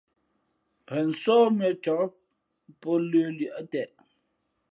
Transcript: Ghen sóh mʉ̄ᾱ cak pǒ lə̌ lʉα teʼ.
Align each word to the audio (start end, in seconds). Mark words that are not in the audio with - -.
Ghen 0.87 1.07
sóh 1.21 1.45
mʉ̄ᾱ 1.57 1.71
cak 1.83 2.11
pǒ 2.81 2.91
lə̌ 3.09 3.25
lʉα 3.37 3.59
teʼ. 3.71 3.89